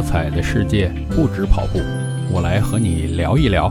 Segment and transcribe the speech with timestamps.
[0.00, 1.78] 多彩的世界不止跑步，
[2.32, 3.70] 我来和你聊一聊。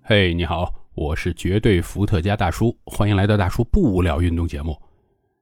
[0.00, 4.80] 嘿，你好，我是绝对伏特加大叔，欢迎来到大叔不无聊运动节目。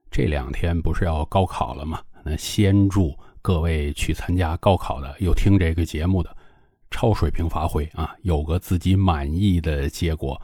[0.09, 2.01] 这两天不是要高考了吗？
[2.23, 6.35] 那先祝各位去参加高考的，又听这个节目的，
[6.89, 10.41] 超水平发挥啊，有个自己满意的结果，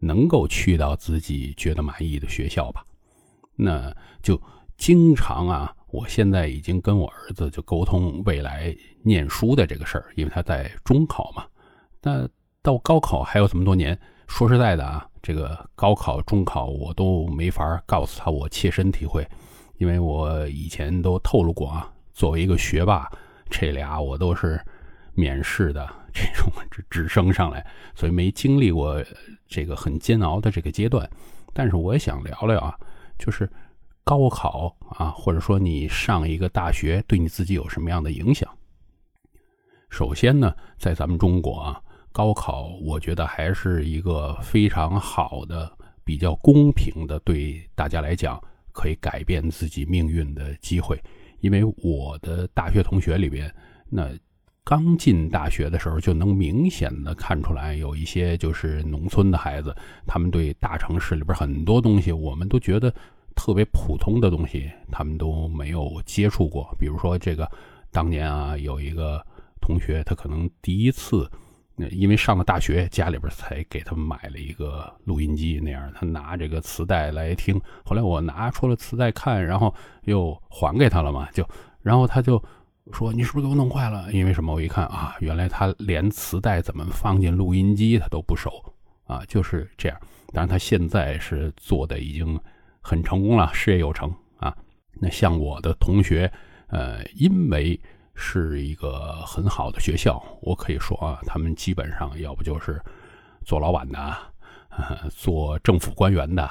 [0.00, 2.84] 能够去到自己觉得满意的学校吧。
[3.54, 4.42] 那就
[4.76, 5.72] 经常啊。
[5.94, 8.74] 我现在已经跟我儿子就沟通未来
[9.04, 11.44] 念书的这个事儿，因为他在中考嘛。
[12.02, 12.28] 那
[12.62, 13.96] 到高考还有这么多年，
[14.26, 19.24] 说实在的啊，这个高考、中考我都没法告诉他我切身体会，
[19.76, 23.08] 因为我以前都透露过啊，作为一个学霸，
[23.48, 24.60] 这俩我都是
[25.12, 29.00] 免试的这种直直升上来，所以没经历过
[29.46, 31.08] 这个很煎熬的这个阶段。
[31.52, 32.76] 但是我也想聊聊啊，
[33.16, 33.48] 就是。
[34.04, 38.46] 高考啊，或者说你上一个大学，对你自己有什么样的影响？
[39.88, 41.80] 首先呢，在咱们中国啊，
[42.12, 45.72] 高考我觉得还是一个非常好的、
[46.04, 48.38] 比较公平的，对大家来讲
[48.72, 51.02] 可以改变自己命运的机会。
[51.40, 53.50] 因为我的大学同学里边，
[53.88, 54.10] 那
[54.64, 59.74] 刚进大学的时候就能明显的看出来，有一些就是农村的孩子，
[60.06, 62.94] 他们对大城市里边很多东西，我们都觉得。
[63.34, 66.74] 特别普通的东西，他们都没有接触过。
[66.78, 67.50] 比如说，这个
[67.90, 69.24] 当年啊，有一个
[69.60, 71.28] 同学，他可能第一次，
[71.90, 77.60] 因为上了大学，家里边才给他买了一个录音机，那样他拿这个磁带来听。
[77.84, 81.46] 后来我拿出了磁带看，然后又还给他了嘛，就
[81.82, 82.42] 然后他就
[82.92, 84.52] 说：“你是不是给我弄坏了？”因为什么？
[84.52, 88.50] 我一看啊，原来他连磁带怎么放进录音机他都不熟
[89.06, 89.98] 啊，就是这样。
[90.32, 92.38] 当然，他现在是做的已经。
[92.86, 94.54] 很成功了，事业有成啊！
[95.00, 96.30] 那像我的同学，
[96.66, 97.80] 呃，因为
[98.14, 102.78] 是一个很好的学校，我可以说啊，他们基本上要不就是
[103.42, 103.98] 做老板的，
[104.68, 106.48] 呃，做政府官员的，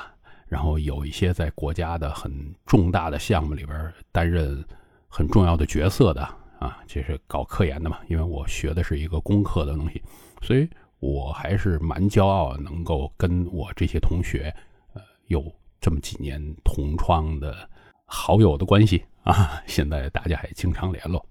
[0.48, 2.34] 然后有一些在国家的很
[2.66, 4.66] 重大的项目里边担任
[5.08, 6.24] 很重要的角色的
[6.58, 8.00] 啊，这是搞科研的嘛。
[8.08, 10.02] 因为我学的是一个工科的东西，
[10.42, 10.68] 所以
[11.00, 14.52] 我还是蛮骄傲，能够跟我这些同学，
[14.96, 15.40] 呃，有。
[15.84, 17.70] 这么几年同窗的
[18.06, 21.24] 好友的关系 啊，现在大家还经常联络。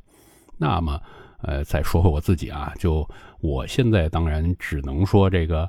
[0.59, 1.01] 那么，
[1.41, 3.09] 呃，再说回我自己啊，就
[3.41, 5.67] 我现在当然只能说这个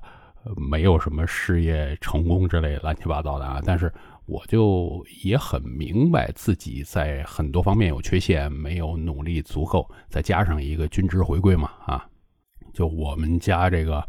[0.57, 3.89] 没有什么事业成功之类乱七八糟的啊，但是
[4.25, 12.05] 我就也很明白自己在很多方面有缺陷，没有努力足够，再加上一个均值回归嘛啊，
[12.73, 14.05] 就我们家这个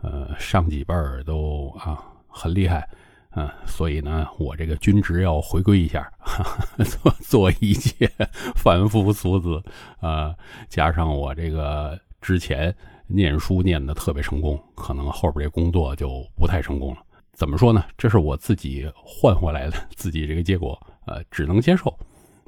[0.00, 2.88] 呃上几辈儿都啊很厉害。
[3.34, 6.06] 嗯，所以呢，我这个均值要回归一下，
[6.84, 8.10] 做做一介
[8.54, 9.62] 凡夫俗子
[10.00, 10.34] 啊，
[10.68, 12.74] 加上我这个之前
[13.06, 17.00] 念书念的特别成功，可能后边这工作就不太成功了。
[17.32, 17.82] 怎么说呢？
[17.96, 21.98] 这是我自己换回来的自己这个结果，呃，只能接受。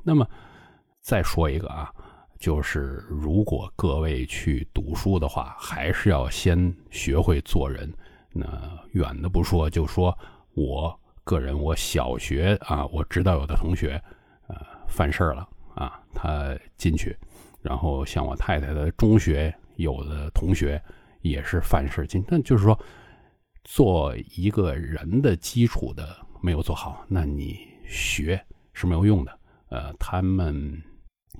[0.02, 0.28] 那么
[1.00, 1.90] 再说一个啊，
[2.38, 7.90] 就是如果各位去读书的话，还是要先学会做人。
[8.34, 8.46] 那
[8.92, 10.14] 远的不说，就说。
[10.54, 14.00] 我个人，我小学啊，我知道有的同学，
[14.46, 14.56] 呃，
[14.86, 17.16] 犯事儿了啊，他进去，
[17.60, 20.80] 然后像我太太的中学，有的同学
[21.22, 22.78] 也是犯事进，那就是说，
[23.64, 28.40] 做一个人的基础的没有做好，那你学
[28.72, 29.38] 是没有用的。
[29.70, 30.80] 呃，他们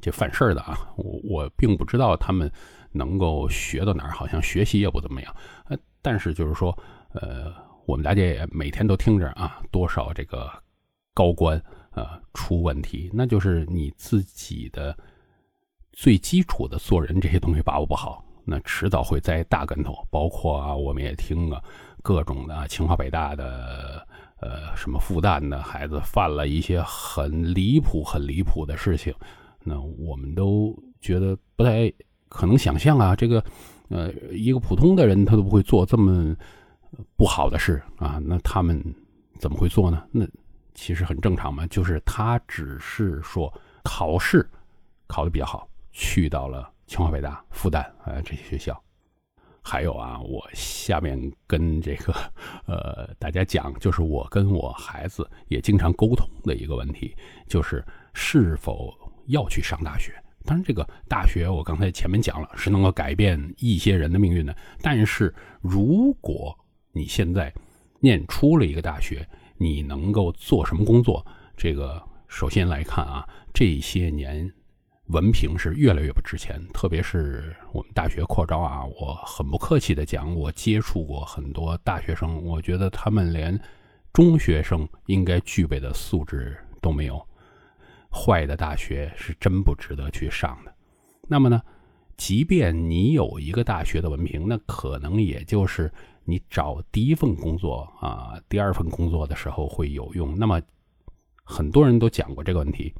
[0.00, 2.50] 这犯事儿的啊，我我并不知道他们
[2.91, 5.36] 能够学到哪儿，好像学习也不怎么样。
[5.66, 6.76] 呃，但是就是说，
[7.12, 7.52] 呃。
[7.86, 10.50] 我们大家也每天都听着啊，多少这个
[11.12, 14.96] 高官啊出问题，那就是你自己的
[15.92, 19.94] 最基础的做人这些东西把握不好，那迟早会栽大跟头。
[20.10, 21.62] 包括啊，我们也听了
[22.02, 24.06] 各种的清华北大的
[24.40, 29.14] 呃什么复旦的孩子犯了一些很离谱、很离谱的事情，
[29.62, 31.92] 那我们都觉得不太
[32.30, 33.44] 可能想象啊，这个
[33.90, 36.34] 呃一个普通的人他都不会做这么。
[37.17, 38.82] 不好的事啊，那他们
[39.38, 40.02] 怎么会做呢？
[40.11, 40.26] 那
[40.75, 43.52] 其实很正常嘛，就是他只是说
[43.82, 44.49] 考试
[45.06, 48.81] 考的比较好，去到了清华、北大、复旦啊这些学校。
[49.67, 52.12] 还有啊，我下面跟这个
[52.67, 57.17] 呃大家讲，就是我跟我孩子也经常沟通的一个问题，
[57.49, 57.82] 就是
[58.12, 58.93] 是否
[59.26, 60.12] 要去上大学。
[60.44, 64.55] 当然，这个大学我刚才前面讲了，是能够改变一些人的命运的。
[64.82, 66.55] 但是如果
[66.94, 67.52] 你现在
[67.99, 71.26] 念出了一个大学，你能够做什么工作？
[71.56, 74.50] 这个首先来看啊，这些年
[75.08, 76.64] 文凭是越来越不值钱。
[76.73, 83.61] 特别是我们大学扩招啊，我很不客气的讲，我接触过很多大学生，我觉得他们连
[84.12, 87.20] 中学生应该具备的素质都没有。
[88.08, 90.73] 坏的大学是真不值得去上的。
[91.26, 91.61] 那么呢，
[92.17, 95.93] 即便你有一个大学的文凭，那可能也就是
[96.25, 100.38] 你找第一份工作啊、第二份工作的时候会有用。
[100.38, 100.61] 那么
[101.43, 102.93] 很多人都讲过这个问题：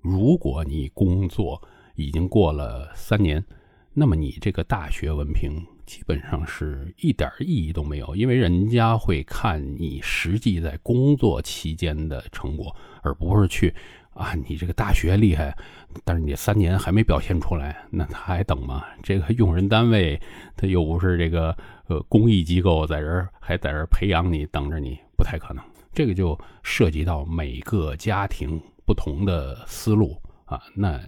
[0.00, 1.60] 如果你工作
[1.96, 3.44] 已经过了三年，
[3.92, 13.74] 那么你这个大学文凭基本上是一点意义都没有，因为人家会看你实际在工作期间的成果，而不是去。
[14.18, 15.56] 啊，你这个大学厉害，
[16.04, 18.84] 但是你三年还没表现出来，那他还等吗？
[19.00, 20.20] 这个 用人单位
[20.56, 21.56] 他又不是这个
[21.86, 25.64] 呃公益机构，在这儿还在这儿培养你，等着你，不太可能。
[25.92, 30.60] 这个就涉及到每个家庭不同的思路啊。
[30.74, 31.00] 那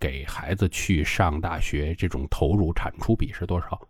[0.00, 3.80] 给孩子去上大学，这种投入产出比是多少？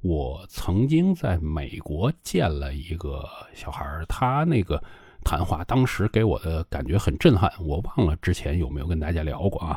[0.00, 4.82] 我曾经在美国见了一个小孩他那个。
[5.26, 9.76] 谈话当时给我的感觉很震撼，我忘了之前有没有跟大家聊过啊。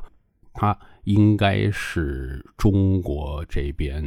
[0.53, 4.03] 他应该是中国这边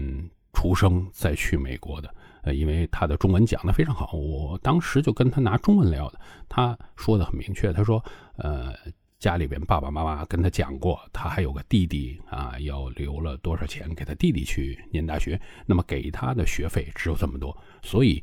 [0.53, 6.21] 出生再去美国的，呃，因为他的中文讲的非常好，我当时就跟他拿中文聊的。
[6.49, 8.05] 他说的很明确，他说，
[8.37, 8.73] 呃，
[9.19, 18.23] 家里边爸爸妈妈跟他讲过，他还有个弟弟啊，要留了多少钱给他弟弟去念大学，那么给他的学费只有这么多，所以。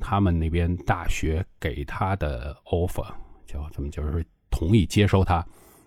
[0.00, 3.06] 他们那边大学给他的 offer
[3.46, 5.44] 叫怎么就是同意接收他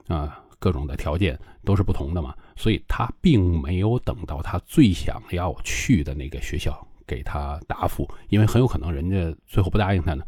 [0.07, 6.75] 啊，各种的条件都是不同的嘛，所以他并没有等到他最想要去的那个学校
[7.05, 10.23] 给他答复，因为很有可能人家最后不答应他呢。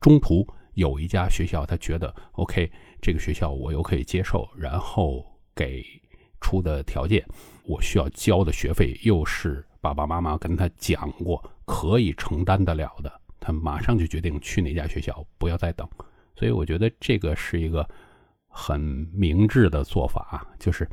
[0.00, 2.70] 中途有一家学校他觉得 OK，
[3.00, 5.24] 这个学校我又可以接受，然后
[5.54, 5.84] 给
[6.40, 7.24] 出的条件，
[7.64, 13.21] 我需要交的学费又是爸爸妈妈跟他讲过可以承担得了的。
[13.44, 15.86] 他马上就决定去哪家学校，不要再等。
[16.36, 17.84] 所以我觉得这个是一个
[18.46, 18.80] 很
[19.12, 20.88] 明智的做法，就是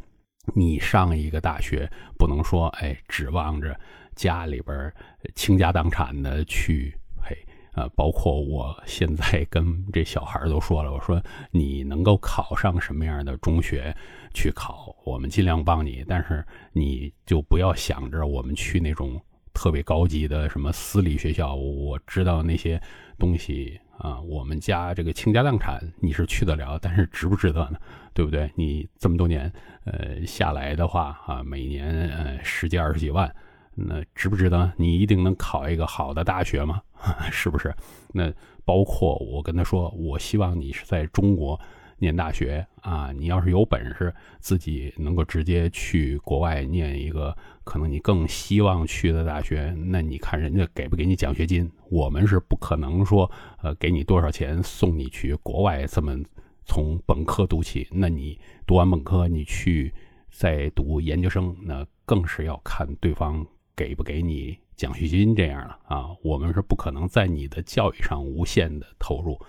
[0.56, 1.88] 你上一个大学，
[2.18, 3.80] 不能说哎指望着
[4.16, 4.92] 家里边
[5.36, 6.92] 倾家荡产的去
[7.22, 7.38] 陪
[7.74, 7.88] 啊。
[7.96, 13.96] 包括我现在跟这小孩都说了，我说你能够考上什么样的中学
[14.34, 16.44] 去考，我们尽量帮你，但是
[16.74, 19.22] 你就不要想着我们去那种。
[19.54, 22.82] 特别高级的什么私立学校，我知道那些
[23.18, 24.20] 东西啊。
[24.22, 27.78] 我们家这个倾家荡产，你是去得了，但是值不值得呢？
[28.14, 28.52] 对不对？
[28.56, 29.52] 你这么多年
[29.86, 33.34] 呃下来的话啊，每年呃十几二十几万，
[33.76, 34.72] 那值不值得？
[34.78, 36.82] 你一定能考一个好的大学吗？
[37.32, 37.74] 是不是？
[38.14, 38.32] 那
[38.66, 41.60] 包括我跟他说，我希望你是在中国。
[42.00, 51.70] 念大学啊，你要是有本事，自己能够直接去国外念一个可能你更希望去的大学，那你看人家给不给你奖学金？
[51.90, 53.30] 我们是不可能说，
[53.62, 56.18] 呃，给你多少钱送你去国外这么
[56.66, 57.88] 从本科读起。
[57.92, 59.94] 那你读完本科，你去
[60.32, 66.08] 再读研究生，那更是要看对方给不给你奖学金这样了啊。
[66.24, 69.40] 我们是不可能在你的教育上无限的投入。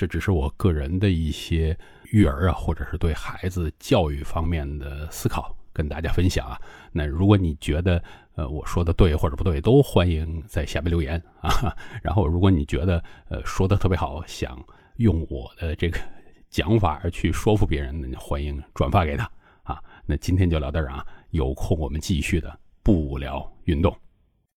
[0.00, 1.78] 这只是我个人的一些
[2.10, 6.58] 育儿啊，或者是对孩子教育方面的思考，跟大家分享啊。
[6.90, 8.02] 那如果你觉得
[8.34, 11.76] 呃我说的对或者不对，都欢迎在下面留言啊。
[12.00, 14.58] 然后如果你觉得呃说的特别好，想
[14.96, 16.00] 用我的这个
[16.48, 19.30] 讲法去说服别人，那欢迎转发给他
[19.64, 19.78] 啊。
[20.06, 23.94] 那今天就聊到这儿啊，有空我们继续的不聊运动。